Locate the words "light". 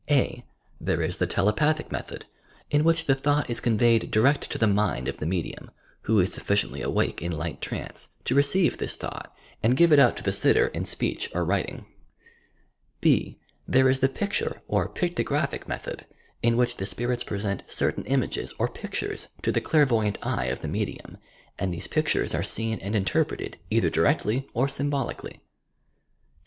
7.31-7.61